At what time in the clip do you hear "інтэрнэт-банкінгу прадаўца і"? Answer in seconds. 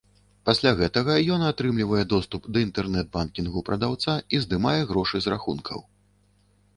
2.67-4.39